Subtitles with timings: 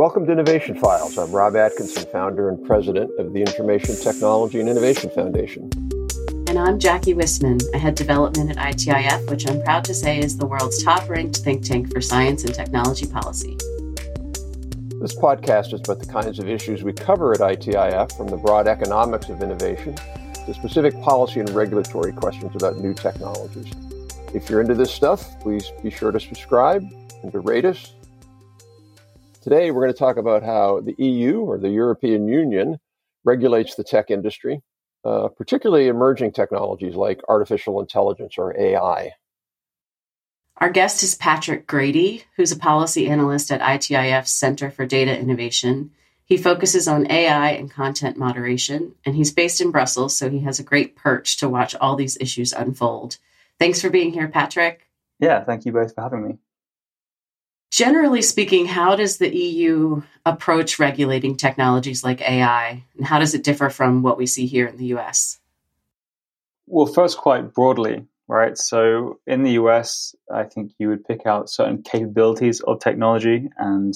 [0.00, 1.18] Welcome to Innovation Files.
[1.18, 5.68] I'm Rob Atkinson, founder and president of the Information Technology and Innovation Foundation.
[6.48, 7.60] And I'm Jackie Whisman.
[7.74, 11.36] I head development at ITIF, which I'm proud to say is the world's top ranked
[11.40, 13.58] think tank for science and technology policy.
[15.02, 18.68] This podcast is about the kinds of issues we cover at ITIF, from the broad
[18.68, 19.96] economics of innovation
[20.46, 23.70] to specific policy and regulatory questions about new technologies.
[24.32, 26.90] If you're into this stuff, please be sure to subscribe
[27.22, 27.92] and to rate us
[29.42, 32.78] Today, we're going to talk about how the EU or the European Union
[33.24, 34.60] regulates the tech industry,
[35.02, 39.12] uh, particularly emerging technologies like artificial intelligence or AI.
[40.58, 45.92] Our guest is Patrick Grady, who's a policy analyst at ITIF's Center for Data Innovation.
[46.26, 50.60] He focuses on AI and content moderation, and he's based in Brussels, so he has
[50.60, 53.16] a great perch to watch all these issues unfold.
[53.58, 54.90] Thanks for being here, Patrick.
[55.18, 56.38] Yeah, thank you both for having me.
[57.70, 63.44] Generally speaking, how does the EU approach regulating technologies like AI, and how does it
[63.44, 65.38] differ from what we see here in the US?
[66.66, 68.58] Well, first, quite broadly, right?
[68.58, 73.94] So in the US, I think you would pick out certain capabilities of technology, and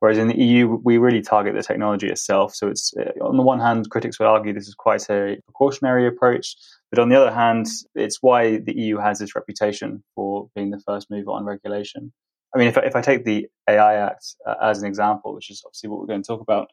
[0.00, 2.54] whereas in the EU, we really target the technology itself.
[2.54, 6.06] So it's uh, on the one hand, critics would argue this is quite a precautionary
[6.06, 6.56] approach,
[6.88, 10.80] but on the other hand, it's why the EU has this reputation for being the
[10.80, 12.10] first mover on regulation.
[12.54, 15.50] I mean, if I, if I take the AI Act uh, as an example, which
[15.50, 16.68] is obviously what we're going to talk about,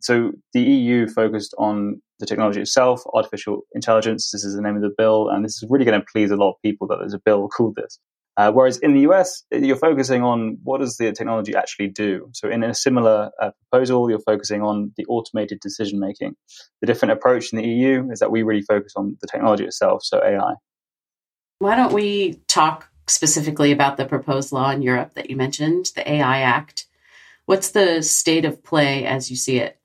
[0.00, 4.30] so the EU focused on the technology itself, artificial intelligence.
[4.32, 6.36] This is the name of the bill, and this is really going to please a
[6.36, 7.98] lot of people that there's a bill called this.
[8.36, 12.28] Uh, whereas in the US, you're focusing on what does the technology actually do.
[12.32, 16.34] So in a similar uh, proposal, you're focusing on the automated decision making.
[16.80, 20.02] The different approach in the EU is that we really focus on the technology itself,
[20.02, 20.54] so AI.
[21.58, 26.10] Why don't we talk specifically about the proposed law in Europe that you mentioned, the
[26.10, 26.86] AI Act.
[27.46, 29.78] What's the state of play as you see it?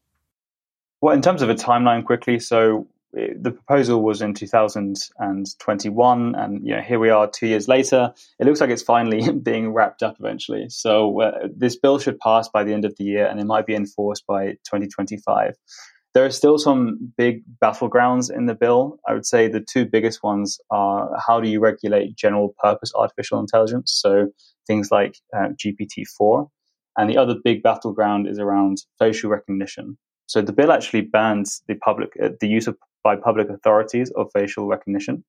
[1.01, 6.65] Well, in terms of a timeline, quickly, so eh, the proposal was in 2021, and
[6.65, 8.13] you know here we are two years later.
[8.39, 10.69] It looks like it's finally being wrapped up eventually.
[10.69, 13.67] So uh, this bill should pass by the end of the year, and it might
[13.67, 15.55] be enforced by 2025.
[16.13, 18.99] There are still some big battlegrounds in the bill.
[19.07, 23.39] I would say the two biggest ones are how do you regulate general purpose artificial
[23.39, 23.91] intelligence?
[24.01, 24.29] So
[24.65, 26.49] things like uh, GPT-4.
[26.97, 29.97] And the other big battleground is around facial recognition.
[30.25, 34.29] So the bill actually bans the public uh, the use of by public authorities of
[34.33, 35.23] facial recognition.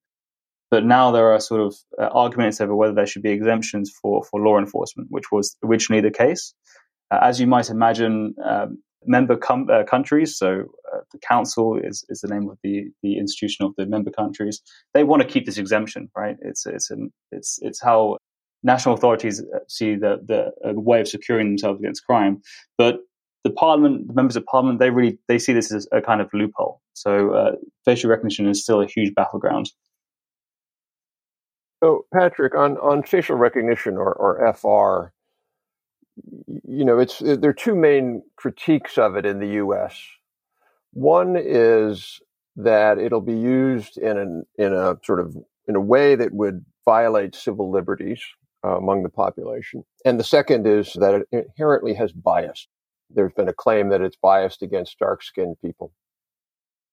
[0.70, 4.22] But now there are sort of uh, arguments over whether there should be exemptions for,
[4.24, 6.54] for law enforcement, which was originally the case.
[7.10, 10.36] Uh, as you might imagine, um, member com- uh, countries.
[10.36, 14.10] So uh, the council is, is the name of the, the institution of the member
[14.10, 14.60] countries.
[14.94, 16.36] They want to keep this exemption, right?
[16.42, 18.18] It's it's an, it's it's how
[18.62, 22.42] national authorities uh, see the the uh, way of securing themselves against crime.
[22.76, 22.98] But
[23.44, 26.28] the parliament, the members of parliament, they really they see this as a kind of
[26.32, 26.80] loophole.
[26.94, 27.52] So uh,
[27.84, 29.70] facial recognition is still a huge battleground.
[31.82, 35.12] So, Patrick, on, on facial recognition or, or FR,
[36.46, 39.98] you know, it's there are two main critiques of it in the U.S.
[40.92, 42.20] One is
[42.56, 45.36] that it'll be used in an in a sort of
[45.66, 48.22] in a way that would violate civil liberties
[48.64, 52.66] uh, among the population, and the second is that it inherently has bias.
[53.10, 55.92] There's been a claim that it's biased against dark-skinned people.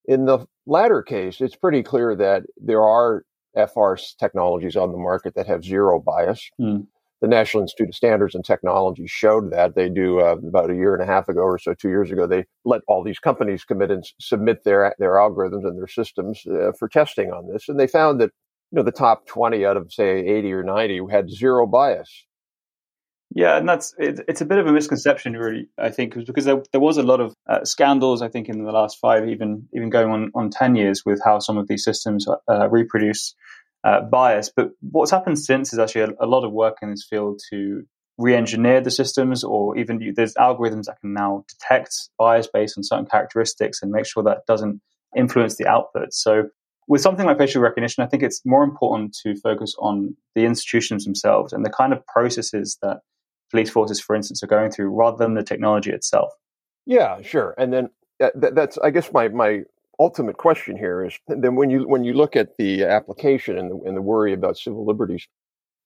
[0.05, 3.25] In the latter case, it's pretty clear that there are
[3.55, 6.49] FR technologies on the market that have zero bias.
[6.59, 6.87] Mm
[7.21, 9.75] the National Institute of Standards and Technology showed that.
[9.75, 12.27] They do uh, about a year and a half ago or so, two years ago,
[12.27, 16.71] they let all these companies commit and submit their their algorithms and their systems uh,
[16.77, 18.31] for testing on this, and they found that
[18.71, 22.25] you know the top twenty out of say eighty or ninety had zero bias.
[23.33, 25.67] Yeah, and that's it, it's a bit of a misconception, really.
[25.77, 28.21] I think because there, there was a lot of uh, scandals.
[28.21, 31.39] I think in the last five, even even going on on ten years, with how
[31.39, 33.35] some of these systems uh, reproduce
[33.85, 34.51] uh, bias.
[34.53, 37.83] But what's happened since is actually a, a, lot of work in this field to
[38.17, 43.05] re-engineer the systems, or even there's algorithms that can now detect bias based on certain
[43.05, 44.81] characteristics and make sure that doesn't
[45.15, 46.13] influence the output.
[46.13, 46.49] So
[46.87, 51.05] with something like facial recognition, I think it's more important to focus on the institutions
[51.05, 53.01] themselves and the kind of processes that
[53.51, 56.31] police forces, for instance, are going through rather than the technology itself.
[56.85, 57.53] Yeah, sure.
[57.57, 57.89] And then
[58.23, 59.61] uh, that's, I guess, my, my
[59.99, 63.87] ultimate question here is then when you when you look at the application and the,
[63.87, 65.27] and the worry about civil liberties,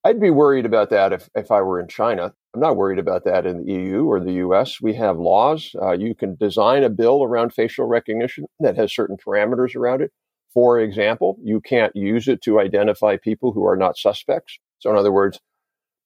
[0.03, 2.33] I'd be worried about that if, if I were in China.
[2.53, 4.81] I'm not worried about that in the EU or the US.
[4.81, 5.75] We have laws.
[5.79, 10.11] Uh, you can design a bill around facial recognition that has certain parameters around it.
[10.53, 14.57] For example, you can't use it to identify people who are not suspects.
[14.79, 15.39] So, in other words,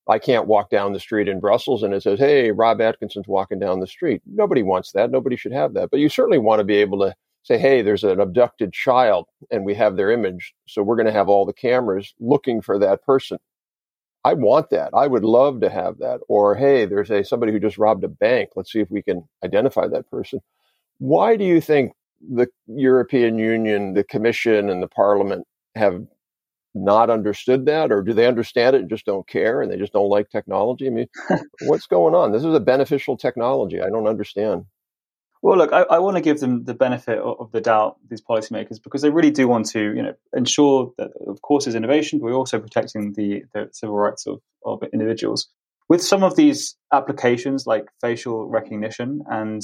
[0.10, 3.60] I can't walk down the street in Brussels and it says, Hey, Rob Atkinson's walking
[3.60, 4.22] down the street.
[4.26, 5.12] Nobody wants that.
[5.12, 5.92] Nobody should have that.
[5.92, 9.66] But you certainly want to be able to say, Hey, there's an abducted child and
[9.66, 10.54] we have their image.
[10.68, 13.38] So we're going to have all the cameras looking for that person.
[14.26, 14.92] I want that.
[14.94, 16.22] I would love to have that.
[16.30, 18.52] Or, Hey, there's a somebody who just robbed a bank.
[18.56, 20.40] Let's see if we can identify that person.
[21.00, 25.46] Why do you think the European Union, the Commission, and the Parliament
[25.76, 26.06] have
[26.76, 29.94] not understood that, or do they understand it and just don't care and they just
[29.94, 30.88] don't like technology?
[30.88, 31.08] I mean,
[31.64, 32.32] what's going on?
[32.32, 33.82] This is a beneficial technology.
[33.82, 34.66] I don't understand.
[35.44, 38.82] Well, look, I, I, want to give them the benefit of the doubt, these policymakers,
[38.82, 42.28] because they really do want to, you know, ensure that, of course, there's innovation, but
[42.28, 45.50] we're also protecting the, the civil rights of, of individuals.
[45.90, 49.62] With some of these applications, like facial recognition, and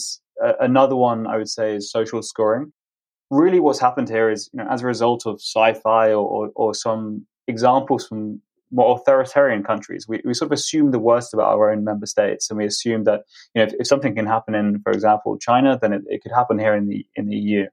[0.60, 2.74] another one I would say is social scoring,
[3.32, 6.74] really what's happened here is, you know, as a result of sci-fi or, or, or
[6.74, 8.42] some examples from
[8.72, 12.50] more authoritarian countries, we, we sort of assume the worst about our own member states,
[12.50, 13.22] and we assume that
[13.54, 16.32] you know if, if something can happen in, for example, China, then it, it, could
[16.32, 17.66] happen here in the in the EU.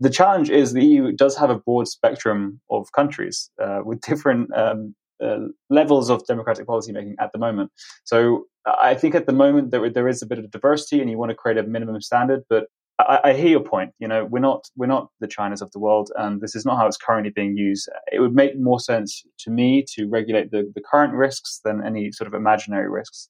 [0.00, 4.54] The challenge is the EU does have a broad spectrum of countries uh, with different
[4.56, 7.70] um, uh, levels of democratic policymaking at the moment.
[8.04, 11.18] So I think at the moment there there is a bit of diversity, and you
[11.18, 12.66] want to create a minimum standard, but
[13.08, 13.92] I, I, hear your point.
[13.98, 16.76] You know, we're not we're not the Chinas of the world, and this is not
[16.76, 17.88] how it's currently being used.
[18.12, 22.12] It would make more sense to me to regulate the, the current risks than any
[22.12, 23.28] sort of imaginary risks.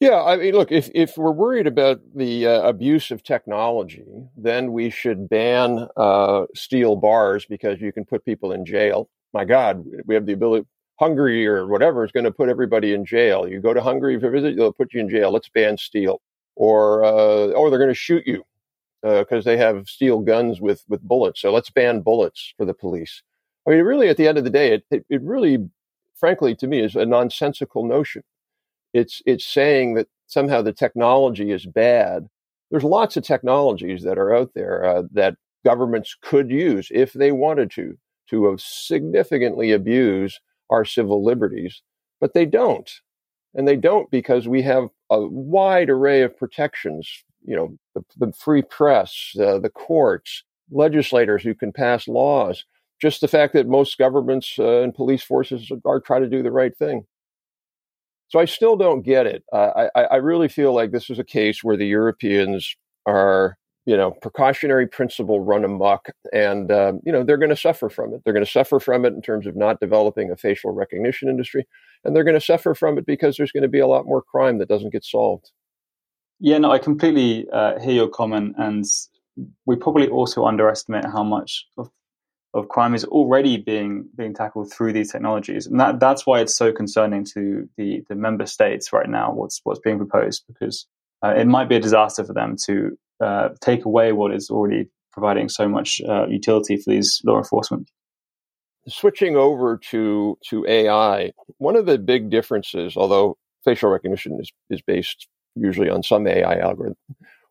[0.00, 4.04] Yeah, I mean, look, if if we're worried about the uh, abuse of technology,
[4.36, 9.08] then we should ban uh, steel bars because you can put people in jail.
[9.32, 10.66] My God, we have the ability.
[11.00, 13.48] Hungary or whatever is going to put everybody in jail.
[13.48, 15.32] You go to Hungary for a visit, they'll put you in jail.
[15.32, 16.20] Let's ban steel.
[16.54, 18.44] Or, uh, or they're going to shoot you
[19.02, 21.40] because uh, they have steel guns with with bullets.
[21.40, 23.22] So let's ban bullets for the police.
[23.66, 25.68] I mean, really, at the end of the day, it, it, it really,
[26.14, 28.22] frankly, to me, is a nonsensical notion.
[28.92, 32.28] It's it's saying that somehow the technology is bad.
[32.70, 37.32] There's lots of technologies that are out there uh, that governments could use if they
[37.32, 37.96] wanted to
[38.30, 40.40] to significantly abuse
[40.70, 41.82] our civil liberties,
[42.20, 42.90] but they don't.
[43.54, 48.32] And they don't because we have a wide array of protections you know, the, the
[48.32, 52.64] free press, uh, the courts, legislators who can pass laws.
[53.00, 56.52] Just the fact that most governments uh, and police forces are, trying to do the
[56.52, 57.04] right thing.
[58.28, 59.42] So I still don't get it.
[59.52, 62.74] Uh, I, I really feel like this is a case where the Europeans
[63.04, 67.90] are, you know, precautionary principle run amok, and um, you know they're going to suffer
[67.90, 68.22] from it.
[68.24, 71.66] They're going to suffer from it in terms of not developing a facial recognition industry,
[72.04, 74.22] and they're going to suffer from it because there's going to be a lot more
[74.22, 75.50] crime that doesn't get solved.
[76.44, 78.84] Yeah, no, I completely uh, hear your comment, and
[79.64, 81.88] we probably also underestimate how much of,
[82.52, 86.56] of crime is already being being tackled through these technologies, and that that's why it's
[86.56, 89.32] so concerning to the the member states right now.
[89.32, 90.84] What's what's being proposed because
[91.24, 94.90] uh, it might be a disaster for them to uh, take away what is already
[95.12, 97.88] providing so much uh, utility for these law enforcement.
[98.88, 104.82] Switching over to to AI, one of the big differences, although facial recognition is, is
[104.82, 106.96] based usually on some AI algorithm.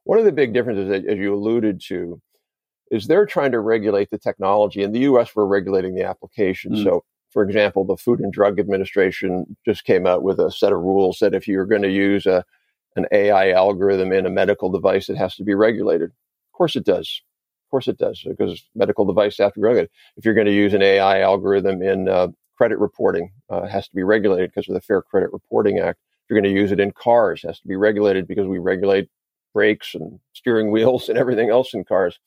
[0.04, 2.22] One of the big differences, as you alluded to,
[2.90, 4.84] is they're trying to regulate the technology.
[4.84, 6.74] In the US, we're regulating the application.
[6.74, 6.84] Mm.
[6.84, 10.80] So, for example, the Food and Drug Administration just came out with a set of
[10.80, 12.44] rules that if you're going to use a,
[12.96, 16.10] an AI algorithm in a medical device, it has to be regulated.
[16.10, 17.22] Of course it does.
[17.68, 19.92] Of course it does, because medical devices have to be regulated.
[20.18, 22.28] If you're going to use an AI algorithm in uh,
[22.58, 26.00] credit reporting, uh, it has to be regulated because of the Fair Credit Reporting Act
[26.32, 29.10] you're going to use it in cars, it has to be regulated because we regulate
[29.54, 32.18] brakes and steering wheels and everything else in cars.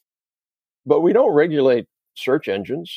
[0.87, 2.95] But we don't regulate search engines.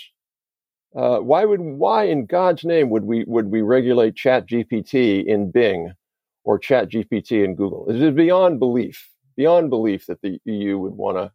[0.96, 5.52] Uh, why would why in God's name would we would we regulate Chat GPT in
[5.52, 5.94] Bing
[6.44, 7.90] or Chat GPT in Google?
[7.90, 11.32] It is beyond belief, beyond belief that the EU would want to.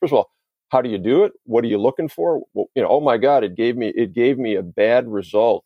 [0.00, 0.30] First of all,
[0.70, 1.32] how do you do it?
[1.44, 2.42] What are you looking for?
[2.54, 5.64] Well, you know, oh my God, it gave me it gave me a bad result.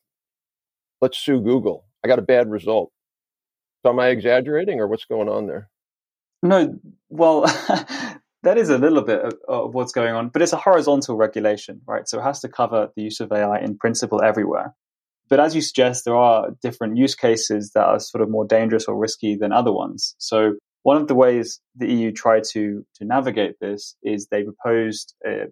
[1.00, 1.86] Let's sue Google.
[2.04, 2.92] I got a bad result.
[3.82, 5.70] So am I exaggerating or what's going on there?
[6.42, 7.42] No, well,
[8.42, 11.80] that is a little bit of, of, what's going on, but it's a horizontal regulation,
[11.86, 12.08] right?
[12.08, 14.74] So it has to cover the use of AI in principle everywhere.
[15.28, 18.86] But as you suggest, there are different use cases that are sort of more dangerous
[18.86, 20.14] or risky than other ones.
[20.18, 25.14] So one of the ways the EU tried to to navigate this is they proposed
[25.26, 25.46] uh,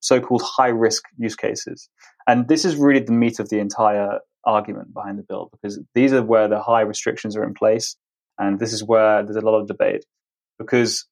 [0.00, 1.88] so-called high-risk use cases,
[2.26, 6.12] and this is really the meat of the entire argument behind the bill because these
[6.12, 7.96] are where the high restrictions are in place.
[8.38, 10.04] And this is where there's a lot of debate
[10.58, 11.06] because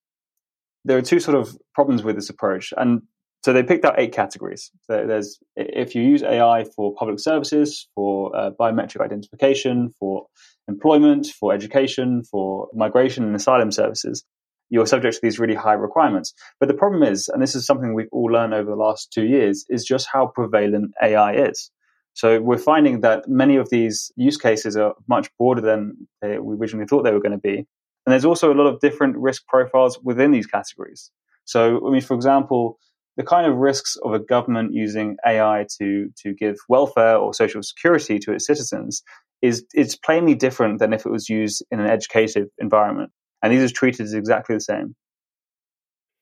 [0.84, 2.72] there are two sort of problems with this approach.
[2.76, 3.02] And
[3.44, 4.70] So they picked out eight categories.
[4.84, 10.26] So there's if you use AI for public services, for uh, biometric identification, for
[10.66, 14.24] employment, for education, for migration and asylum services,
[14.70, 16.34] you're subject to these really high requirements.
[16.60, 19.24] But the problem is, and this is something we've all learned over the last two
[19.24, 21.70] years, is just how prevalent AI is.
[22.18, 26.84] So we're finding that many of these use cases are much broader than we originally
[26.84, 27.58] thought they were going to be.
[27.58, 31.12] And there's also a lot of different risk profiles within these categories.
[31.44, 32.78] So, I mean, for example,
[33.16, 37.62] the kind of risks of a government using AI to, to give welfare or social
[37.62, 39.04] security to its citizens
[39.40, 43.62] is it's plainly different than if it was used in an educative environment and these
[43.62, 44.96] are treated as exactly the same.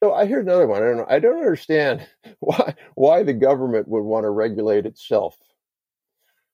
[0.02, 0.82] So I hear another one.
[0.82, 1.10] I don't.
[1.12, 2.06] I don't understand
[2.40, 5.36] why why the government would want to regulate itself.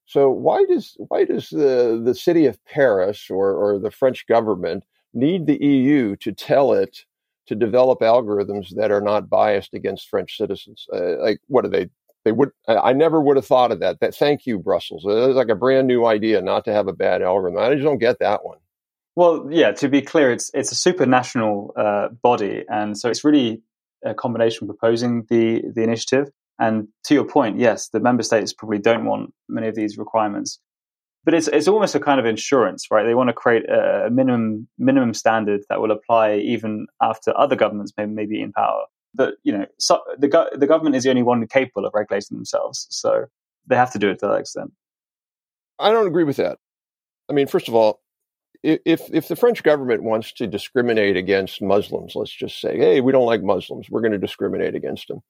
[0.06, 4.84] So why does why does the the city of Paris or or the French government
[5.14, 7.04] need the EU to tell it
[7.46, 10.86] to develop algorithms that are not biased against French citizens?
[10.92, 11.88] Uh, like what are they?
[12.24, 12.50] They would.
[12.68, 14.00] I never would have thought of that.
[14.00, 15.04] That thank you, Brussels.
[15.06, 17.60] It's like a brand new idea not to have a bad algorithm.
[17.60, 18.58] I just don't get that one.
[19.16, 19.72] Well, yeah.
[19.72, 23.62] To be clear, it's it's a supranational uh, body, and so it's really
[24.04, 26.28] a combination proposing the the initiative.
[26.58, 30.60] And to your point, yes, the member states probably don't want many of these requirements,
[31.24, 33.04] but it's it's almost a kind of insurance, right?
[33.04, 37.92] They want to create a minimum minimum standard that will apply even after other governments
[37.96, 38.84] may, may be in power.
[39.14, 42.86] But you know, so the the government is the only one capable of regulating themselves,
[42.90, 43.26] so
[43.66, 44.72] they have to do it to that extent.
[45.78, 46.58] I don't agree with that.
[47.28, 48.00] I mean, first of all,
[48.62, 53.12] if if the French government wants to discriminate against Muslims, let's just say, hey, we
[53.12, 55.22] don't like Muslims, we're going to discriminate against them,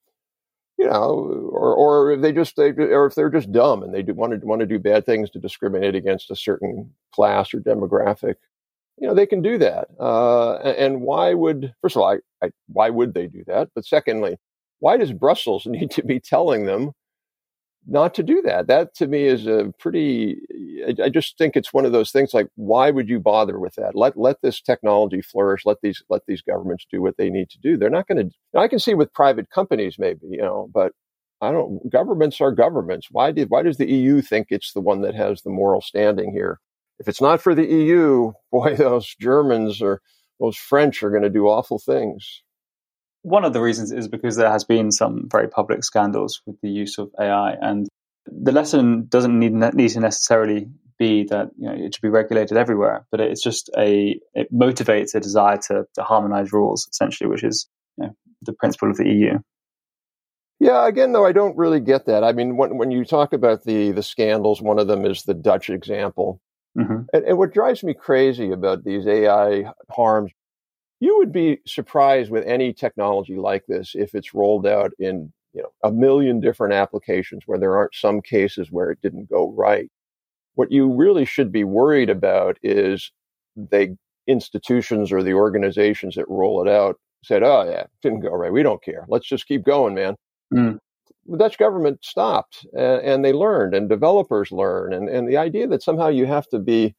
[0.83, 4.03] you know, or or if they just they or if they're just dumb and they
[4.03, 7.61] do want to want to do bad things to discriminate against a certain class or
[7.61, 8.35] demographic,
[8.99, 9.87] you know, they can do that.
[10.01, 13.69] Uh, and why would first of all, I, I, why would they do that?
[13.77, 14.39] But secondly,
[14.81, 16.91] why does Brussels need to be telling them
[17.87, 18.67] not to do that.
[18.69, 20.39] That to me is a pretty.
[21.03, 22.33] I, just think it's one of those things.
[22.33, 23.95] Like, why would you bother with that?
[23.95, 25.67] Let let this technology flourish.
[25.67, 27.77] Let these let these governments do what they need to do.
[27.77, 28.59] They're not going to.
[28.59, 30.93] I can see with private companies, maybe you know, but
[31.41, 31.91] I don't.
[31.91, 33.09] Governments are governments.
[33.11, 36.33] Why did why does the EU think it's the one that has the moral standing
[36.33, 36.61] here?
[37.01, 40.01] If it's not for the EU, boy, those Germans or
[40.41, 42.43] those French are going to do awful things.
[43.23, 46.71] One of the reasons is because there has been some very public scandals with the
[46.71, 47.89] use of AI, and
[48.27, 52.57] the lesson doesn't need, need to necessarily be that you know, it should be regulated
[52.57, 57.45] everywhere, but it's just a it motivates a desire to, to harmonize rules, essentially, which
[57.45, 58.13] is you know,
[58.43, 59.39] the principle of the EU.
[60.61, 62.23] Yeah, again, though, I don't really get that.
[62.23, 65.35] I mean, when when you talk about the the scandals, one of them is the
[65.35, 66.41] Dutch example.
[66.79, 67.03] Mm-hmm.
[67.13, 70.31] And, and, what drives me crazy about these AI harms
[71.03, 75.61] you would be surprised with any technology like this if it's rolled out in you
[75.61, 79.91] know a million different applications where there aren't some cases where it didn't go right.
[80.55, 83.11] What you really should be worried about is
[83.57, 83.97] the
[84.29, 88.53] institutions or the organizations that roll it out said oh yeah it didn't go right.
[88.53, 89.05] We don't care.
[89.09, 90.15] Let's just keep going man.
[90.55, 90.79] Mm.
[91.27, 95.67] the dutch government stopped and, and they learned and developers learn and, and the idea
[95.67, 96.95] that somehow you have to be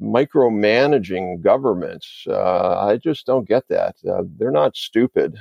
[0.00, 2.24] micromanaging governments.
[2.26, 3.96] Uh, I just don't get that.
[4.08, 5.36] Uh, they're not stupid.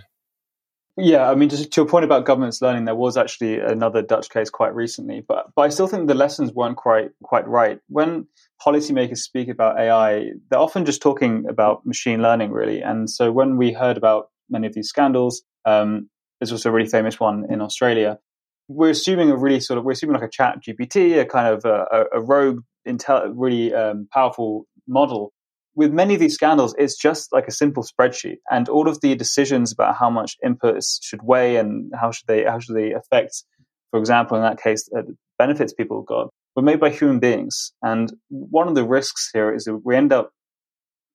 [1.02, 4.50] Yeah, I mean, to a point about governments learning, there was actually another Dutch case
[4.50, 7.80] quite recently, but but I still think the lessons weren't quite quite right.
[7.88, 8.28] When
[8.62, 12.82] policymakers speak about AI, they're often just talking about machine learning, really.
[12.82, 16.90] And so when we heard about many of these scandals, um, there's also a really
[16.90, 18.20] famous one in Australia.
[18.68, 21.64] We're assuming a really sort of we're assuming like a Chat GPT, a kind of
[21.64, 25.32] a, a rogue intel- really um, powerful model.
[25.76, 29.16] With many of these scandals, it's just like a simple spreadsheet, and all of the
[29.16, 33.44] decisions about how much inputs should weigh and how should they how should they affect,
[33.92, 35.04] for example, in that case, uh,
[35.38, 37.72] benefits people got, were made by human beings.
[37.82, 40.32] And one of the risks here is that we end up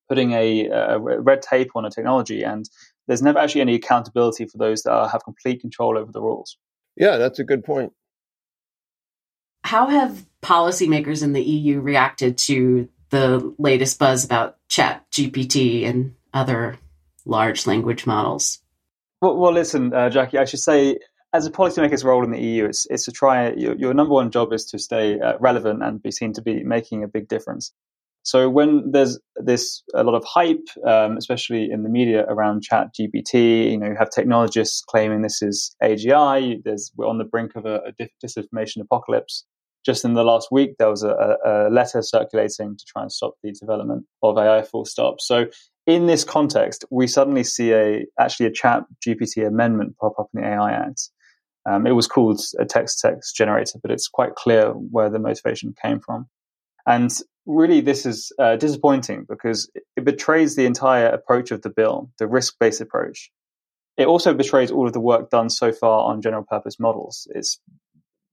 [0.09, 2.65] putting a, a red tape on a technology, and
[3.07, 6.57] there's never actually any accountability for those that have complete control over the rules.
[6.97, 7.91] Yeah, that's a good point.
[9.65, 16.13] How have policymakers in the EU reacted to the latest buzz about Chat GPT and
[16.35, 16.77] other
[17.25, 18.59] large language models?
[19.23, 20.99] Well, well listen, uh, Jackie, I should say,
[21.33, 24.29] as a policymaker's role in the EU, it's, it's to try, your, your number one
[24.29, 27.73] job is to stay uh, relevant and be seen to be making a big difference.
[28.21, 32.89] So when there's this a lot of hype, um, especially in the media around Chat
[32.93, 36.63] GPT, you know, you have technologists claiming this is AGI.
[36.63, 39.43] There's we're on the brink of a, a disinformation apocalypse
[39.85, 43.35] just in the last week, there was a, a, letter circulating to try and stop
[43.43, 45.21] the development of AI full stop.
[45.21, 45.45] So
[45.85, 50.41] in this context, we suddenly see a actually a chat GPT amendment pop up in
[50.41, 51.09] the AI Act.
[51.67, 55.73] Um, it was called a text text generator, but it's quite clear where the motivation
[55.79, 56.27] came from.
[56.87, 57.11] And
[57.45, 62.27] really, this is uh, disappointing because it betrays the entire approach of the bill, the
[62.27, 63.31] risk based approach.
[63.97, 67.27] It also betrays all of the work done so far on general purpose models.
[67.33, 67.59] It's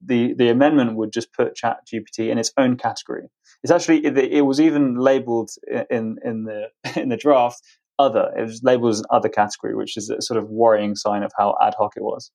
[0.04, 3.28] the, the amendment would just put Chat GPT in its own category.
[3.62, 5.50] It's actually it, was even labeled
[5.90, 6.68] in in the
[7.00, 7.62] in the draft
[7.98, 8.32] other.
[8.36, 11.32] It was labeled as an other category, which is a sort of worrying sign of
[11.38, 12.30] how ad hoc it was.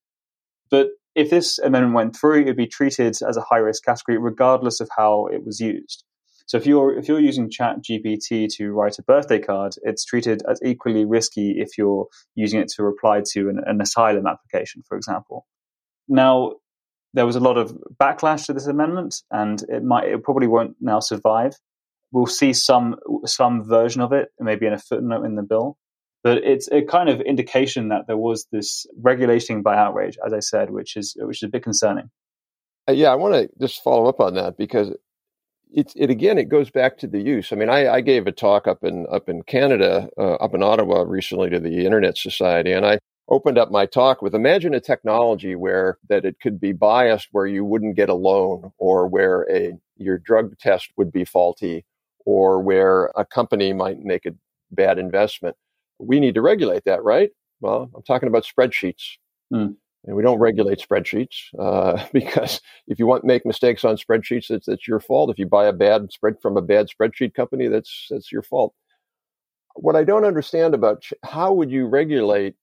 [0.69, 4.79] But if this amendment went through, it'd be treated as a high risk category, regardless
[4.79, 6.03] of how it was used.
[6.45, 10.43] So if you're if you're using Chat GPT to write a birthday card, it's treated
[10.49, 14.95] as equally risky if you're using it to reply to an, an asylum application, for
[14.95, 15.45] example.
[16.07, 16.53] Now,
[17.17, 20.75] there was a lot of backlash to this amendment, and it might it probably won't
[20.79, 21.55] now survive.
[22.11, 22.95] We'll see some
[23.25, 25.77] some version of it, maybe in a footnote in the bill,
[26.23, 30.41] but it's a kind of indication that there was this regulating by outrage, as I
[30.41, 32.11] said, which is which is a bit concerning.
[32.87, 34.93] Uh, yeah, I want to just follow up on that because
[35.71, 37.51] it, it again it goes back to the use.
[37.51, 40.61] I mean, I, I gave a talk up in up in Canada, uh, up in
[40.61, 44.79] Ottawa recently to the Internet Society, and I opened up my talk with imagine a
[44.79, 49.45] technology where that it could be biased where you wouldn't get a loan or where
[49.51, 51.85] a your drug test would be faulty
[52.25, 54.35] or where a company might make a
[54.71, 55.55] bad investment.
[55.99, 57.31] We need to regulate that right?
[57.59, 59.17] Well i'm talking about spreadsheets.
[59.53, 59.77] Mm.
[60.05, 64.67] and we don't regulate spreadsheets uh, because if you want make mistakes on spreadsheets it's,
[64.67, 65.29] it's your fault.
[65.29, 68.73] If you buy a bad spread from a bad spreadsheet company that's that's your fault.
[69.75, 72.55] What i don't understand about how would you regulate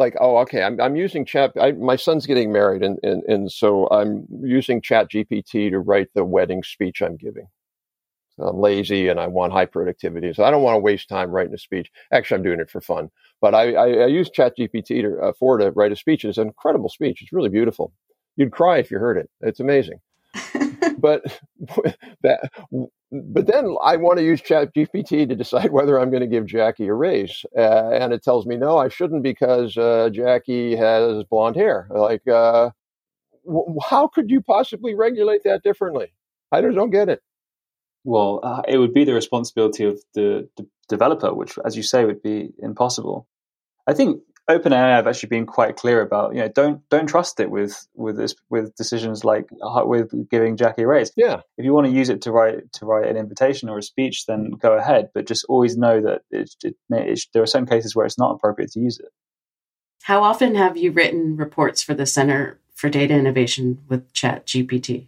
[0.00, 1.52] like, oh, okay, I'm, I'm using chat.
[1.60, 6.08] I, my son's getting married, and, and, and so I'm using Chat GPT to write
[6.14, 7.46] the wedding speech I'm giving.
[8.36, 11.30] So I'm lazy and I want high productivity, so I don't want to waste time
[11.30, 11.90] writing a speech.
[12.12, 15.32] Actually, I'm doing it for fun, but I, I, I use Chat GPT to, uh,
[15.38, 16.24] for to write a speech.
[16.24, 17.22] It's an incredible speech.
[17.22, 17.92] It's really beautiful.
[18.36, 19.30] You'd cry if you heard it.
[19.42, 20.00] It's amazing.
[20.98, 21.22] but
[22.22, 22.50] that
[23.12, 26.46] but then I want to use Chat GPT to decide whether I'm going to give
[26.46, 31.24] Jackie a raise, uh, and it tells me no, I shouldn't because uh, Jackie has
[31.24, 31.88] blonde hair.
[31.90, 32.70] Like, uh,
[33.46, 36.12] w- how could you possibly regulate that differently?
[36.52, 37.22] I just don't get it.
[38.04, 42.04] Well, uh, it would be the responsibility of the, the developer, which, as you say,
[42.04, 43.28] would be impossible.
[43.86, 44.22] I think
[44.58, 48.16] OpenAI have actually been quite clear about you know don't don't trust it with with
[48.16, 51.12] this with decisions like uh, with giving Jackie a raise.
[51.16, 53.82] Yeah, if you want to use it to write to write an invitation or a
[53.82, 55.10] speech, then go ahead.
[55.14, 58.34] But just always know that it, it, it, there are some cases where it's not
[58.34, 59.08] appropriate to use it.
[60.02, 65.06] How often have you written reports for the Center for Data Innovation with Chat GPT?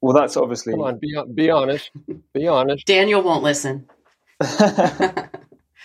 [0.00, 0.72] Well, that's obviously.
[0.74, 1.90] Come on, be be honest.
[2.34, 2.86] Be honest.
[2.86, 3.88] Daniel won't listen.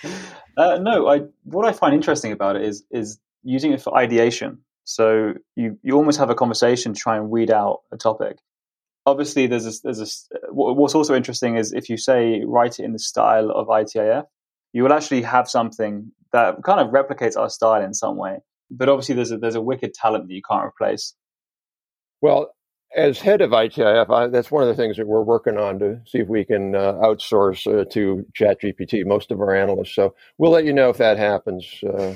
[0.62, 4.60] Uh, no, I what I find interesting about it is is using it for ideation.
[4.84, 8.38] So you you almost have a conversation to try and weed out a topic.
[9.08, 12.94] Obviously, there's a, there's a, what's also interesting is if you say write it in
[12.94, 14.26] the style of ITIF,
[14.74, 18.38] you will actually have something that kind of replicates our style in some way.
[18.70, 21.16] But obviously, there's a there's a wicked talent that you can't replace.
[22.22, 22.54] Well,
[22.96, 26.02] as head of ITIF, I, that's one of the things that we're working on to
[26.06, 29.96] see if we can uh, outsource uh, to ChatGPT most of our analysts.
[29.96, 31.66] So we'll let you know if that happens.
[31.84, 32.16] Uh,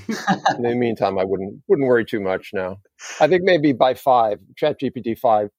[0.56, 2.80] in the meantime, I wouldn't wouldn't worry too much now.
[3.20, 5.50] I think maybe by five, ChatGPT five,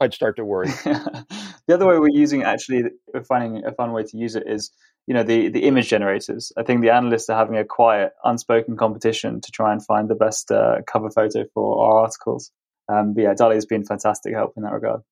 [0.00, 0.68] I'd start to worry.
[0.84, 4.72] the other way we're using actually, we're finding a fun way to use it is
[5.06, 6.52] you know the the image generators.
[6.56, 10.16] I think the analysts are having a quiet, unspoken competition to try and find the
[10.16, 12.50] best uh, cover photo for our articles.
[12.88, 15.02] Um, but yeah, DALL-E has been fantastic help in that regard.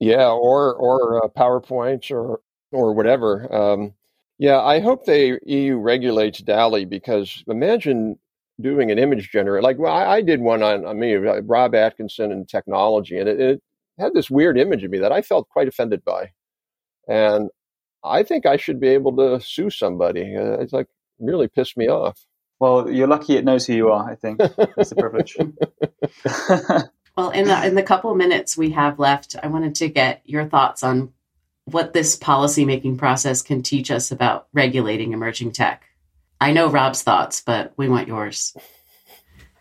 [0.00, 2.40] Yeah, or or uh, PowerPoint or
[2.72, 3.52] or whatever.
[3.54, 3.94] Um,
[4.38, 8.18] yeah, I hope the EU regulates DALL-E because imagine
[8.60, 9.62] doing an image generator.
[9.62, 13.40] Like, well, I, I did one on, on me, Rob Atkinson and technology, and it,
[13.40, 13.62] it
[13.98, 16.32] had this weird image of me that I felt quite offended by,
[17.08, 17.50] and
[18.04, 20.36] I think I should be able to sue somebody.
[20.36, 20.88] Uh, it's like
[21.20, 22.26] really pissed me off.
[22.58, 24.10] Well, you're lucky it knows who you are.
[24.10, 25.36] I think it's a privilege.
[27.16, 30.46] Well, in the in the couple minutes we have left, I wanted to get your
[30.46, 31.12] thoughts on
[31.66, 35.84] what this policymaking process can teach us about regulating emerging tech.
[36.40, 38.56] I know Rob's thoughts, but we want yours.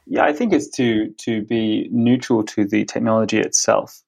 [0.07, 4.01] Yeah, I think it's to to be neutral to the technology itself.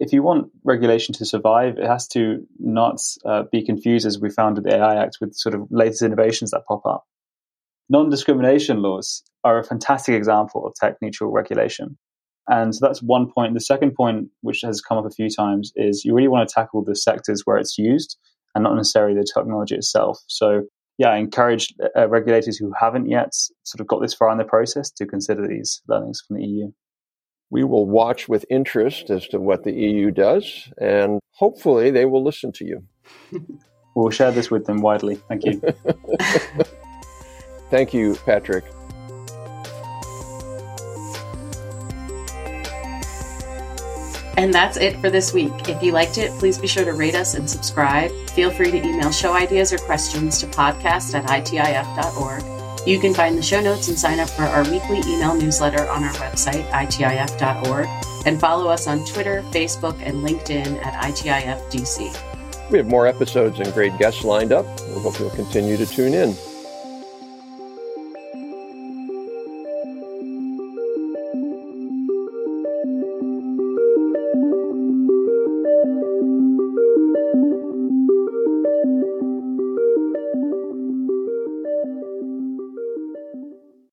[0.00, 4.30] If you want regulation to survive, it has to not uh, be confused, as we
[4.30, 7.04] found with the AI Act, with sort of latest innovations that pop up.
[7.88, 11.96] Non discrimination laws are a fantastic example of tech neutral regulation.
[12.48, 13.54] And so that's one point.
[13.54, 16.54] The second point, which has come up a few times, is you really want to
[16.54, 18.16] tackle the sectors where it's used
[18.54, 20.18] and not necessarily the technology itself.
[20.26, 20.62] So,
[20.96, 24.44] yeah, I encourage uh, regulators who haven't yet sort of got this far in the
[24.44, 26.72] process to consider these learnings from the EU.
[27.50, 32.24] we will watch with interest as to what the EU does, and hopefully they will
[32.24, 32.82] listen to you.
[33.94, 35.16] we'll share this with them widely.
[35.28, 35.60] Thank you.
[37.70, 38.64] Thank you, Patrick.
[44.38, 45.68] And that's it for this week.
[45.68, 48.12] If you liked it, please be sure to rate us and subscribe.
[48.30, 52.86] Feel free to email show ideas or questions to podcast at itif.org.
[52.86, 56.04] You can find the show notes and sign up for our weekly email newsletter on
[56.04, 57.88] our website, itif.org,
[58.26, 62.70] and follow us on Twitter, Facebook, and LinkedIn at ITIFDC.
[62.70, 64.66] We have more episodes and great guests lined up.
[64.82, 66.36] We hope you'll continue to tune in.